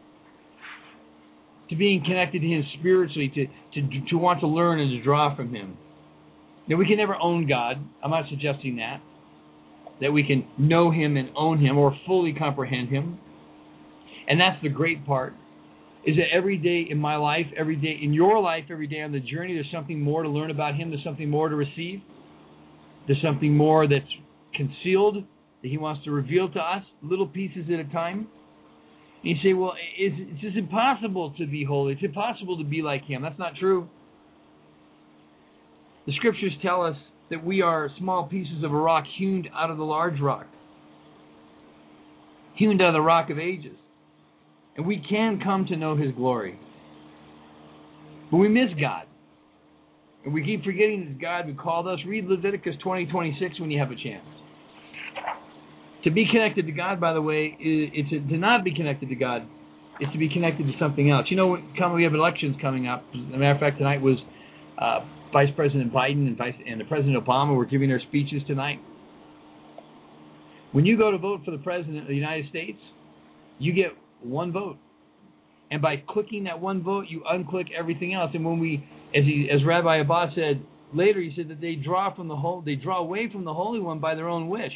To 1.71 1.77
being 1.77 2.03
connected 2.05 2.41
to 2.41 2.47
Him 2.47 2.63
spiritually, 2.79 3.33
to, 3.35 3.47
to, 3.81 4.01
to 4.11 4.17
want 4.17 4.41
to 4.41 4.47
learn 4.47 4.79
and 4.79 4.91
to 4.93 5.03
draw 5.03 5.35
from 5.35 5.53
Him. 5.53 5.77
Now, 6.69 6.77
we 6.77 6.87
can 6.87 6.97
never 6.97 7.17
own 7.17 7.49
God. 7.49 7.77
I'm 8.03 8.11
not 8.11 8.27
suggesting 8.31 8.77
that 8.77 9.01
that 10.01 10.13
we 10.13 10.23
can 10.27 10.47
know 10.59 10.91
him 10.91 11.17
and 11.17 11.31
own 11.37 11.59
him 11.59 11.79
or 11.79 11.97
fully 12.07 12.33
comprehend 12.33 12.89
him. 12.89 13.19
And 14.29 14.41
that's 14.41 14.61
the 14.63 14.69
great 14.69 15.07
part. 15.07 15.35
Is 16.07 16.17
that 16.17 16.27
every 16.37 16.57
day 16.57 16.87
in 16.89 16.99
my 16.99 17.17
life, 17.17 17.47
every 17.59 17.77
day 17.77 17.99
in 18.01 18.13
your 18.13 18.41
life, 18.41 18.65
every 18.71 18.87
day 18.87 19.01
on 19.03 19.13
the 19.13 19.21
journey, 19.21 19.55
there's 19.55 19.71
something 19.73 20.01
more 20.01 20.23
to 20.23 20.29
learn 20.29 20.51
about 20.51 20.77
Him. 20.77 20.91
There's 20.91 21.03
something 21.03 21.29
more 21.29 21.49
to 21.49 21.57
receive. 21.57 22.01
There's 23.07 23.21
something 23.23 23.57
more 23.57 23.89
that's 23.89 24.05
concealed 24.55 25.17
that 25.63 25.69
He 25.69 25.79
wants 25.79 26.05
to 26.05 26.13
reveal 26.13 26.49
to 26.53 26.61
us, 26.61 26.85
little 27.03 27.27
pieces 27.27 27.65
at 27.73 27.81
a 27.81 27.85
time. 27.93 28.29
And 29.25 29.31
you 29.31 29.37
say, 29.43 29.53
well, 29.53 29.73
it's, 29.99 30.15
it's 30.19 30.41
just 30.41 30.57
impossible 30.57 31.35
to 31.39 31.47
be 31.47 31.65
holy. 31.65 31.95
It's 31.95 32.05
impossible 32.05 32.59
to 32.59 32.65
be 32.65 32.83
like 32.83 33.05
Him. 33.05 33.23
That's 33.23 33.39
not 33.39 33.55
true. 33.59 33.89
The 36.07 36.13
scriptures 36.15 36.53
tell 36.63 36.83
us 36.83 36.97
that 37.31 37.45
we 37.45 37.63
are 37.63 37.91
small 37.99 38.27
pieces 38.27 38.63
of 38.65 38.73
a 38.73 38.77
rock 38.77 39.05
hewn 39.19 39.49
out 39.55 39.71
of 39.71 39.77
the 39.77 39.85
large 39.85 40.21
rock, 40.21 40.47
hewn 42.55 42.81
out 42.81 42.89
of 42.89 42.95
the 42.95 43.01
rock 43.01 43.31
of 43.31 43.39
ages. 43.39 43.77
And 44.77 44.87
we 44.87 45.03
can 45.09 45.41
come 45.43 45.67
to 45.67 45.77
know 45.77 45.97
His 45.97 46.13
glory. 46.15 46.59
But 48.31 48.39
we 48.39 48.49
miss 48.49 48.69
God. 48.81 49.05
And 50.25 50.35
we 50.35 50.45
keep 50.45 50.65
forgetting 50.65 51.07
this 51.07 51.21
God 51.21 51.47
who 51.47 51.55
called 51.55 51.87
us. 51.87 51.99
Read 52.07 52.27
Leviticus 52.27 52.75
20, 52.83 53.07
26 53.07 53.61
when 53.61 53.71
you 53.71 53.79
have 53.79 53.91
a 53.91 53.95
chance. 53.95 54.27
To 56.05 56.11
be 56.11 56.27
connected 56.31 56.67
to 56.67 56.73
God, 56.73 57.01
by 57.01 57.13
the 57.13 57.23
way, 57.23 57.57
is, 57.59 58.11
to, 58.11 58.37
not 58.37 58.65
be 58.65 58.75
connected 58.75 59.09
to 59.09 59.15
God 59.15 59.43
is 60.01 60.09
to 60.13 60.19
be 60.19 60.29
connected 60.29 60.67
to 60.67 60.73
something 60.79 61.11
else. 61.11 61.27
You 61.31 61.37
know, 61.37 61.57
we 61.95 62.05
have 62.05 62.15
elections 62.15 62.57
coming 62.61 62.87
up. 62.87 63.05
As 63.15 63.35
a 63.35 63.39
matter 63.39 63.53
of 63.53 63.61
fact, 63.61 63.79
tonight 63.79 64.03
was 64.03 64.19
uh, 64.79 65.01
Vice 65.33 65.49
President 65.57 65.93
Biden 65.93 66.27
and, 66.27 66.37
Vice, 66.37 66.55
and 66.67 66.81
the 66.81 66.85
President 66.85 67.17
Obama 67.23 67.57
were 67.57 67.67
giving 67.67 67.89
their 67.89 68.01
speeches 68.09 68.43
tonight. 68.47 68.81
When 70.73 70.85
you 70.85 70.99
go 70.99 71.11
to 71.11 71.19
vote 71.19 71.41
for 71.45 71.51
the 71.51 71.59
President 71.59 71.99
of 71.99 72.09
the 72.09 72.15
United 72.15 72.49
States, 72.51 72.79
you 73.59 73.73
get 73.73 73.93
one 74.23 74.53
vote. 74.53 74.77
And 75.71 75.83
by 75.83 75.97
clicking 76.09 76.45
that 76.45 76.61
one 76.61 76.83
vote, 76.83 77.07
you 77.09 77.23
unclick 77.31 77.67
everything 77.77 78.15
else. 78.15 78.31
And 78.35 78.45
when 78.45 78.61
we, 78.61 78.87
as 79.15 79.25
he, 79.25 79.49
as 79.53 79.65
Rabbi 79.65 80.01
Abba 80.01 80.33
said 80.35 80.65
later, 80.95 81.21
he 81.21 81.33
said 81.37 81.49
that 81.49 81.61
they 81.61 81.75
draw 81.75 82.15
from 82.15 82.29
the 82.29 82.37
whole, 82.37 82.63
they 82.63 82.77
draw 82.77 82.99
away 82.99 83.29
from 83.33 83.45
the 83.45 83.55
Holy 83.55 83.81
One 83.81 83.99
by 83.99 84.15
their 84.15 84.29
own 84.29 84.49
wish. 84.49 84.73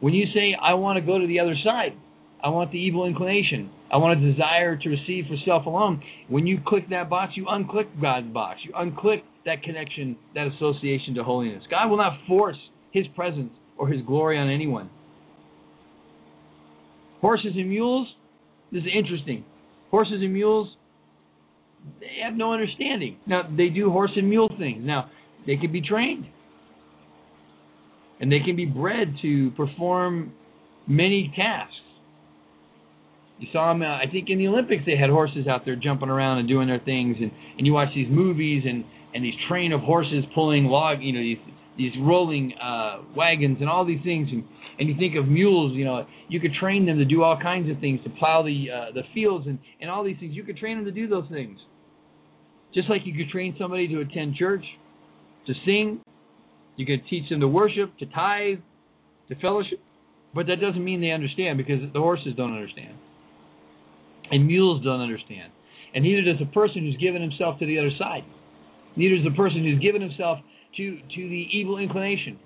When 0.00 0.14
you 0.14 0.26
say, 0.34 0.56
I 0.60 0.74
want 0.74 0.98
to 0.98 1.00
go 1.00 1.18
to 1.18 1.26
the 1.26 1.38
other 1.38 1.54
side, 1.62 1.96
I 2.44 2.50
want 2.50 2.70
the 2.72 2.78
evil 2.78 3.06
inclination, 3.06 3.70
I 3.90 3.96
want 3.96 4.22
a 4.22 4.32
desire 4.32 4.76
to 4.76 4.88
receive 4.90 5.24
for 5.28 5.36
self 5.46 5.64
alone, 5.64 6.02
when 6.28 6.46
you 6.46 6.58
click 6.66 6.90
that 6.90 7.08
box, 7.08 7.32
you 7.36 7.46
unclick 7.46 7.86
God's 8.00 8.28
box. 8.28 8.60
You 8.64 8.72
unclick 8.72 9.22
that 9.46 9.62
connection, 9.62 10.16
that 10.34 10.48
association 10.48 11.14
to 11.14 11.24
holiness. 11.24 11.62
God 11.70 11.88
will 11.88 11.96
not 11.96 12.18
force 12.28 12.58
his 12.92 13.06
presence 13.16 13.50
or 13.78 13.88
his 13.88 14.04
glory 14.06 14.38
on 14.38 14.50
anyone. 14.50 14.90
Horses 17.22 17.52
and 17.54 17.70
mules, 17.70 18.06
this 18.70 18.82
is 18.82 18.88
interesting. 18.94 19.46
Horses 19.90 20.18
and 20.20 20.34
mules, 20.34 20.68
they 21.98 22.20
have 22.22 22.34
no 22.34 22.52
understanding. 22.52 23.16
Now, 23.26 23.42
they 23.56 23.70
do 23.70 23.90
horse 23.90 24.10
and 24.16 24.28
mule 24.28 24.50
things. 24.58 24.82
Now, 24.84 25.10
they 25.46 25.56
can 25.56 25.72
be 25.72 25.80
trained 25.80 26.26
and 28.20 28.30
they 28.30 28.40
can 28.44 28.54
be 28.54 28.66
bred 28.66 29.14
to 29.22 29.50
perform 29.52 30.34
many 30.86 31.32
tasks. 31.34 31.74
You 33.38 33.48
saw 33.52 33.72
them, 33.72 33.82
uh, 33.82 33.86
I 33.86 34.04
think, 34.10 34.30
in 34.30 34.38
the 34.38 34.46
Olympics. 34.46 34.84
They 34.86 34.96
had 34.96 35.10
horses 35.10 35.46
out 35.48 35.64
there 35.64 35.76
jumping 35.76 36.08
around 36.08 36.38
and 36.38 36.48
doing 36.48 36.68
their 36.68 36.78
things, 36.78 37.16
and 37.20 37.30
and 37.58 37.66
you 37.66 37.72
watch 37.72 37.88
these 37.94 38.08
movies 38.08 38.62
and 38.66 38.84
and 39.14 39.24
these 39.24 39.34
train 39.48 39.72
of 39.72 39.80
horses 39.80 40.24
pulling 40.34 40.64
log, 40.66 40.98
you 41.00 41.12
know, 41.12 41.20
these 41.20 41.38
these 41.76 41.92
rolling 42.00 42.52
uh, 42.62 43.02
wagons 43.16 43.58
and 43.60 43.68
all 43.68 43.84
these 43.84 44.02
things, 44.04 44.28
and 44.30 44.44
and 44.78 44.88
you 44.88 44.96
think 44.98 45.16
of 45.16 45.26
mules, 45.28 45.72
you 45.74 45.84
know, 45.84 46.06
you 46.28 46.40
could 46.40 46.52
train 46.54 46.86
them 46.86 46.98
to 46.98 47.04
do 47.04 47.22
all 47.22 47.38
kinds 47.40 47.70
of 47.70 47.78
things, 47.80 48.00
to 48.04 48.10
plow 48.10 48.42
the 48.42 48.66
uh, 48.70 48.92
the 48.94 49.02
fields 49.12 49.46
and 49.46 49.58
and 49.80 49.90
all 49.90 50.04
these 50.04 50.16
things. 50.20 50.34
You 50.34 50.44
could 50.44 50.56
train 50.56 50.76
them 50.76 50.84
to 50.84 50.92
do 50.92 51.08
those 51.08 51.28
things, 51.30 51.58
just 52.72 52.88
like 52.88 53.02
you 53.04 53.14
could 53.14 53.30
train 53.30 53.56
somebody 53.58 53.88
to 53.88 54.00
attend 54.00 54.36
church, 54.36 54.64
to 55.46 55.54
sing, 55.64 56.00
you 56.76 56.86
could 56.86 57.02
teach 57.08 57.28
them 57.30 57.40
to 57.40 57.48
worship, 57.48 57.96
to 57.98 58.06
tithe, 58.06 58.58
to 59.28 59.34
fellowship, 59.36 59.80
but 60.34 60.46
that 60.46 60.60
doesn't 60.60 60.84
mean 60.84 61.00
they 61.00 61.10
understand 61.10 61.58
because 61.58 61.80
the 61.92 62.00
horses 62.00 62.34
don't 62.36 62.52
understand. 62.52 62.94
And 64.30 64.46
mules 64.46 64.82
don't 64.82 65.00
understand. 65.00 65.52
And 65.94 66.04
neither 66.04 66.22
does 66.22 66.40
a 66.40 66.52
person 66.52 66.82
who's 66.82 66.96
given 66.96 67.22
himself 67.22 67.58
to 67.60 67.66
the 67.66 67.78
other 67.78 67.90
side. 67.98 68.24
Neither 68.96 69.16
does 69.16 69.24
the 69.24 69.36
person 69.36 69.64
who's 69.64 69.80
given 69.80 70.00
himself 70.00 70.38
to, 70.76 70.96
to 70.98 71.28
the 71.28 71.46
evil 71.52 71.78
inclination. 71.78 72.38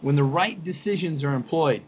When 0.00 0.14
the 0.14 0.22
right 0.22 0.62
decisions 0.64 1.24
are 1.24 1.34
employed, 1.34 1.82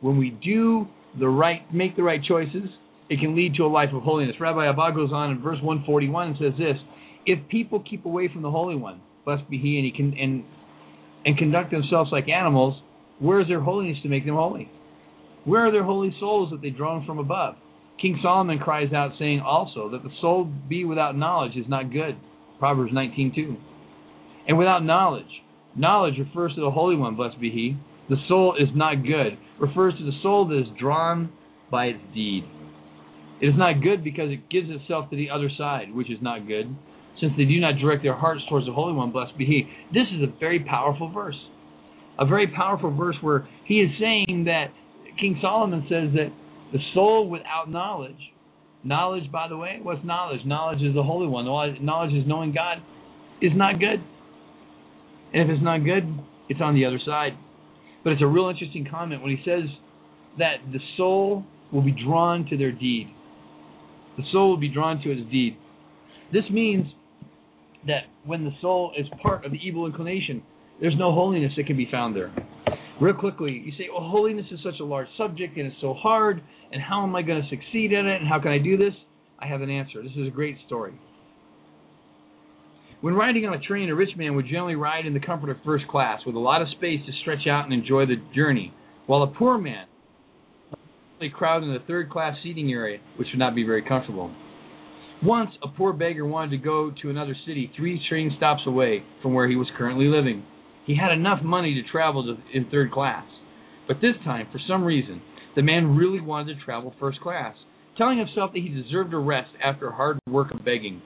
when 0.00 0.18
we 0.18 0.30
do 0.30 0.86
the 1.18 1.28
right, 1.28 1.62
make 1.72 1.96
the 1.96 2.02
right 2.02 2.20
choices, 2.22 2.68
it 3.08 3.20
can 3.20 3.34
lead 3.34 3.54
to 3.54 3.64
a 3.64 3.68
life 3.68 3.88
of 3.94 4.02
holiness. 4.02 4.36
Rabbi 4.38 4.68
Abba 4.68 4.94
goes 4.94 5.10
on 5.12 5.30
in 5.30 5.40
verse 5.40 5.58
141 5.62 6.28
and 6.28 6.36
says 6.38 6.52
this 6.58 6.76
if 7.26 7.46
people 7.48 7.84
keep 7.88 8.04
away 8.04 8.28
from 8.32 8.42
the 8.42 8.50
Holy 8.50 8.76
One, 8.76 9.00
blessed 9.24 9.48
be 9.50 9.58
He, 9.58 9.76
and 9.76 9.84
He 9.84 9.92
can 9.92 10.18
and 10.18 10.44
and 11.26 11.36
conduct 11.36 11.70
themselves 11.70 12.10
like 12.12 12.28
animals, 12.28 12.80
where 13.18 13.40
is 13.40 13.48
their 13.48 13.60
holiness 13.60 13.98
to 14.02 14.08
make 14.08 14.24
them 14.24 14.36
holy? 14.36 14.70
Where 15.44 15.66
are 15.66 15.72
their 15.72 15.84
holy 15.84 16.14
souls 16.20 16.50
that 16.50 16.62
they 16.62 16.70
drawn 16.70 17.06
from 17.06 17.18
above? 17.18 17.56
King 18.00 18.18
Solomon 18.22 18.58
cries 18.58 18.92
out, 18.92 19.12
saying 19.18 19.40
also 19.40 19.90
that 19.90 20.02
the 20.02 20.10
soul 20.20 20.48
be 20.68 20.84
without 20.84 21.16
knowledge 21.16 21.56
is 21.56 21.66
not 21.68 21.92
good. 21.92 22.16
Proverbs 22.58 22.92
19:2. 22.92 23.56
And 24.46 24.56
without 24.56 24.84
knowledge, 24.84 25.42
knowledge 25.74 26.18
refers 26.18 26.54
to 26.54 26.60
the 26.60 26.70
Holy 26.70 26.96
One, 26.96 27.16
blessed 27.16 27.40
be 27.40 27.50
He. 27.50 27.76
The 28.08 28.16
soul 28.28 28.54
is 28.54 28.68
not 28.74 29.04
good 29.04 29.36
refers 29.58 29.94
to 29.98 30.04
the 30.04 30.16
soul 30.22 30.46
that 30.46 30.58
is 30.58 30.68
drawn 30.78 31.30
by 31.70 31.86
its 31.86 32.00
deed. 32.14 32.44
It 33.40 33.48
is 33.48 33.56
not 33.56 33.82
good 33.82 34.02
because 34.02 34.30
it 34.30 34.48
gives 34.48 34.70
itself 34.70 35.10
to 35.10 35.16
the 35.16 35.30
other 35.30 35.50
side, 35.56 35.94
which 35.94 36.10
is 36.10 36.18
not 36.22 36.46
good 36.46 36.74
since 37.20 37.32
they 37.36 37.44
do 37.44 37.60
not 37.60 37.78
direct 37.78 38.02
their 38.02 38.14
hearts 38.14 38.42
towards 38.48 38.66
the 38.66 38.72
Holy 38.72 38.92
One, 38.92 39.10
blessed 39.10 39.36
be 39.36 39.44
He. 39.44 39.68
This 39.92 40.06
is 40.14 40.22
a 40.22 40.32
very 40.38 40.60
powerful 40.60 41.10
verse. 41.10 41.38
A 42.18 42.26
very 42.26 42.48
powerful 42.48 42.94
verse 42.94 43.16
where 43.20 43.48
he 43.64 43.80
is 43.80 43.90
saying 44.00 44.44
that 44.46 44.66
King 45.20 45.38
Solomon 45.40 45.82
says 45.88 46.14
that 46.14 46.32
the 46.72 46.78
soul 46.94 47.28
without 47.28 47.70
knowledge, 47.70 48.32
knowledge, 48.84 49.30
by 49.32 49.48
the 49.48 49.56
way, 49.56 49.78
what's 49.82 50.04
knowledge? 50.04 50.40
Knowledge 50.44 50.82
is 50.82 50.94
the 50.94 51.02
Holy 51.02 51.26
One. 51.26 51.44
Knowledge 51.44 52.12
is 52.12 52.24
knowing 52.26 52.52
God, 52.52 52.78
is 53.42 53.52
not 53.54 53.78
good. 53.80 54.00
And 55.32 55.42
if 55.42 55.48
it's 55.48 55.62
not 55.62 55.78
good, 55.84 56.04
it's 56.48 56.60
on 56.60 56.74
the 56.74 56.84
other 56.84 57.00
side. 57.04 57.32
But 58.04 58.12
it's 58.12 58.22
a 58.22 58.26
real 58.26 58.48
interesting 58.48 58.86
comment 58.90 59.22
when 59.22 59.36
he 59.36 59.42
says 59.44 59.68
that 60.38 60.56
the 60.72 60.78
soul 60.96 61.44
will 61.72 61.82
be 61.82 61.92
drawn 61.92 62.46
to 62.46 62.56
their 62.56 62.72
deed. 62.72 63.08
The 64.16 64.22
soul 64.32 64.50
will 64.50 64.56
be 64.56 64.72
drawn 64.72 65.02
to 65.02 65.10
its 65.10 65.30
deed. 65.30 65.56
This 66.32 66.44
means 66.50 66.86
that 67.86 68.02
when 68.24 68.44
the 68.44 68.52
soul 68.60 68.92
is 68.98 69.06
part 69.22 69.44
of 69.44 69.52
the 69.52 69.58
evil 69.58 69.86
inclination, 69.86 70.42
there's 70.80 70.96
no 70.96 71.12
holiness 71.12 71.52
that 71.56 71.66
can 71.66 71.76
be 71.76 71.88
found 71.90 72.16
there. 72.16 72.32
Real 73.00 73.14
quickly, 73.14 73.62
you 73.64 73.72
say, 73.78 73.88
well, 73.92 74.08
holiness 74.08 74.46
is 74.50 74.58
such 74.64 74.80
a 74.80 74.84
large 74.84 75.06
subject 75.16 75.56
and 75.56 75.68
it's 75.68 75.80
so 75.80 75.94
hard, 75.94 76.42
and 76.72 76.82
how 76.82 77.04
am 77.04 77.14
I 77.14 77.22
going 77.22 77.40
to 77.40 77.48
succeed 77.48 77.92
in 77.92 78.06
it, 78.06 78.20
and 78.20 78.28
how 78.28 78.40
can 78.40 78.50
I 78.50 78.58
do 78.58 78.76
this? 78.76 78.92
I 79.38 79.46
have 79.46 79.62
an 79.62 79.70
answer. 79.70 80.02
This 80.02 80.12
is 80.16 80.26
a 80.26 80.30
great 80.30 80.56
story. 80.66 80.98
When 83.00 83.14
riding 83.14 83.46
on 83.46 83.54
a 83.54 83.60
train, 83.60 83.88
a 83.88 83.94
rich 83.94 84.16
man 84.16 84.34
would 84.34 84.46
generally 84.46 84.74
ride 84.74 85.06
in 85.06 85.14
the 85.14 85.20
comfort 85.20 85.50
of 85.50 85.58
first 85.64 85.86
class 85.86 86.20
with 86.26 86.34
a 86.34 86.40
lot 86.40 86.60
of 86.60 86.68
space 86.70 87.00
to 87.06 87.12
stretch 87.22 87.46
out 87.48 87.64
and 87.64 87.72
enjoy 87.72 88.06
the 88.06 88.16
journey, 88.34 88.74
while 89.06 89.22
a 89.22 89.28
poor 89.28 89.56
man 89.56 89.86
would 91.20 91.32
crowd 91.32 91.62
in 91.62 91.72
the 91.72 91.78
third 91.86 92.10
class 92.10 92.36
seating 92.42 92.72
area, 92.72 92.98
which 93.16 93.28
would 93.32 93.38
not 93.38 93.54
be 93.54 93.62
very 93.62 93.82
comfortable. 93.82 94.34
Once, 95.22 95.50
a 95.62 95.68
poor 95.68 95.92
beggar 95.92 96.26
wanted 96.26 96.50
to 96.50 96.58
go 96.58 96.92
to 97.02 97.10
another 97.10 97.36
city 97.46 97.70
three 97.76 98.00
train 98.08 98.32
stops 98.36 98.62
away 98.66 99.04
from 99.22 99.34
where 99.34 99.48
he 99.48 99.54
was 99.54 99.68
currently 99.76 100.06
living. 100.06 100.44
He 100.88 100.96
had 100.96 101.12
enough 101.12 101.42
money 101.44 101.74
to 101.74 101.92
travel 101.92 102.24
to, 102.24 102.56
in 102.56 102.70
third 102.70 102.90
class. 102.90 103.26
But 103.86 103.98
this 104.00 104.14
time, 104.24 104.48
for 104.50 104.58
some 104.66 104.84
reason, 104.84 105.20
the 105.54 105.62
man 105.62 105.96
really 105.96 106.20
wanted 106.20 106.54
to 106.58 106.64
travel 106.64 106.94
first 106.98 107.20
class, 107.20 107.54
telling 107.98 108.18
himself 108.18 108.52
that 108.54 108.62
he 108.62 108.70
deserved 108.70 109.12
a 109.12 109.18
rest 109.18 109.50
after 109.62 109.90
hard 109.90 110.18
work 110.26 110.50
of 110.50 110.64
begging. 110.64 111.02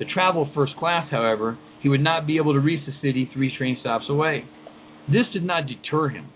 To 0.00 0.04
travel 0.04 0.50
first 0.52 0.76
class, 0.78 1.06
however, 1.12 1.56
he 1.80 1.88
would 1.88 2.02
not 2.02 2.26
be 2.26 2.38
able 2.38 2.54
to 2.54 2.58
reach 2.58 2.84
the 2.86 2.92
city 3.00 3.30
three 3.32 3.56
train 3.56 3.76
stops 3.80 4.06
away. 4.08 4.44
This 5.06 5.26
did 5.32 5.44
not 5.44 5.68
deter 5.68 6.08
him, 6.08 6.30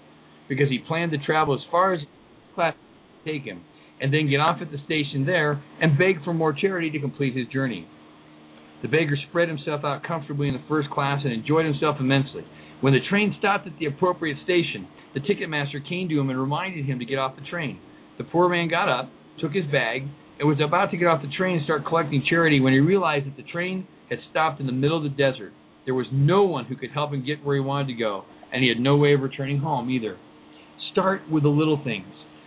because 0.49 0.69
he 0.69 0.79
planned 0.79 1.11
to 1.11 1.19
travel 1.19 1.55
as 1.55 1.71
far 1.73 1.95
as 1.95 2.01
class 2.55 2.75
could 3.25 3.33
take 3.33 3.43
him 3.43 3.65
and 4.01 4.15
then 4.15 4.31
get 4.31 4.39
off 4.39 4.63
at 4.63 4.71
the 4.71 4.79
station 4.85 5.27
there 5.27 5.61
and 5.81 5.99
beg 5.99 6.23
for 6.23 6.33
more 6.33 6.53
charity 6.53 6.91
to 6.91 7.01
complete 7.01 7.37
his 7.37 7.49
journey. 7.49 7.89
The 8.83 8.89
beggar 8.89 9.17
spread 9.29 9.49
himself 9.49 9.81
out 9.85 10.05
comfortably 10.07 10.47
in 10.47 10.55
the 10.55 10.63
first 10.69 10.89
class 10.91 11.23
and 11.25 11.33
enjoyed 11.33 11.65
himself 11.65 11.97
immensely. 11.99 12.45
When 12.81 12.93
the 12.93 13.01
train 13.11 13.35
stopped 13.39 13.67
at 13.67 13.79
the 13.79 13.87
appropriate 13.87 14.39
station, 14.45 14.87
the 15.15 15.21
ticketmaster 15.21 15.87
came 15.89 16.09
to 16.09 16.21
him 16.21 16.31
and 16.31 16.41
reminded 16.41 16.85
him 16.85 16.99
to 17.01 17.05
get 17.05 17.19
off 17.19 17.35
the 17.35 17.47
train. 17.51 17.81
The 18.19 18.25
poor 18.25 18.49
man 18.49 18.69
got 18.69 18.89
up, 18.89 19.11
took 19.41 19.53
his 19.53 19.65
bag, 19.67 20.03
and 20.39 20.49
was 20.49 20.59
about 20.65 20.91
to 20.93 20.97
get 20.97 21.07
off 21.07 21.23
the 21.23 21.37
train 21.37 21.57
and 21.57 21.65
start 21.65 21.87
collecting 21.87 22.25
charity 22.29 22.61
when 22.61 22.73
he 22.73 22.79
realized 22.79 23.27
that 23.27 23.37
the 23.37 23.51
train 23.51 23.87
had 24.11 24.19
stopped 24.31 24.61
in 24.61 24.67
the 24.67 24.73
middle 24.73 24.97
of 24.97 25.03
the 25.03 25.09
desert. 25.09 25.53
There 25.85 25.95
was 25.95 26.07
no 26.13 26.45
one 26.45 26.67
who 26.67 26.77
could 26.77 26.91
help 26.93 27.13
him 27.13 27.25
get 27.25 27.45
where 27.45 27.57
he 27.57 27.61
wanted 27.61 27.89
to 27.89 27.95
go, 27.95 28.25
and 28.53 28.63
he 28.63 28.69
had 28.69 28.79
no 28.79 28.97
way 28.97 29.15
of 29.15 29.21
returning 29.21 29.59
home 29.59 29.91
either. 29.91 30.17
Start 30.93 31.23
with 31.31 31.43
the 31.43 31.49
little 31.49 31.81
things. 31.83 32.07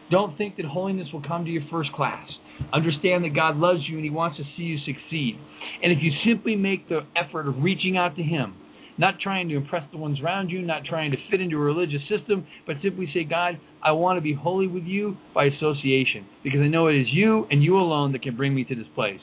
Don't 0.09 0.37
think 0.37 0.57
that 0.57 0.65
holiness 0.65 1.07
will 1.11 1.23
come 1.23 1.45
to 1.45 1.51
you 1.51 1.61
first 1.71 1.91
class. 1.93 2.27
Understand 2.73 3.23
that 3.23 3.35
God 3.35 3.57
loves 3.57 3.79
you 3.87 3.95
and 3.95 4.03
He 4.03 4.09
wants 4.09 4.37
to 4.37 4.43
see 4.55 4.63
you 4.63 4.77
succeed. 4.79 5.39
And 5.81 5.91
if 5.91 5.99
you 6.01 6.11
simply 6.25 6.55
make 6.55 6.87
the 6.89 7.01
effort 7.15 7.47
of 7.47 7.63
reaching 7.63 7.97
out 7.97 8.15
to 8.17 8.23
Him, 8.23 8.55
not 8.97 9.19
trying 9.19 9.49
to 9.49 9.55
impress 9.55 9.83
the 9.91 9.97
ones 9.97 10.19
around 10.21 10.49
you, 10.49 10.61
not 10.61 10.83
trying 10.85 11.11
to 11.11 11.17
fit 11.29 11.41
into 11.41 11.57
a 11.57 11.59
religious 11.59 12.01
system, 12.09 12.45
but 12.65 12.77
simply 12.83 13.07
say, 13.13 13.23
God, 13.23 13.59
I 13.83 13.91
want 13.91 14.17
to 14.17 14.21
be 14.21 14.33
holy 14.33 14.67
with 14.67 14.83
you 14.83 15.17
by 15.33 15.45
association 15.45 16.25
because 16.43 16.59
I 16.61 16.67
know 16.67 16.87
it 16.87 16.95
is 16.95 17.07
you 17.11 17.45
and 17.49 17.63
you 17.63 17.77
alone 17.77 18.11
that 18.13 18.21
can 18.21 18.35
bring 18.35 18.53
me 18.53 18.63
to 18.65 18.75
this 18.75 18.87
place. 18.95 19.19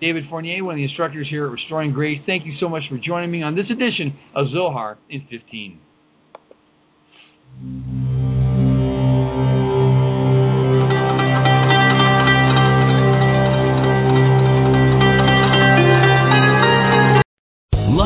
David 0.00 0.24
Fournier, 0.30 0.64
one 0.64 0.74
of 0.74 0.78
the 0.78 0.84
instructors 0.84 1.26
here 1.28 1.44
at 1.46 1.50
Restoring 1.50 1.92
Grace. 1.92 2.20
Thank 2.24 2.46
you 2.46 2.54
so 2.60 2.68
much 2.68 2.82
for 2.88 2.98
joining 2.98 3.30
me 3.30 3.42
on 3.42 3.56
this 3.56 3.66
edition 3.70 4.16
of 4.34 4.46
Zohar 4.52 4.98
in 5.10 5.26
15. 5.28 5.80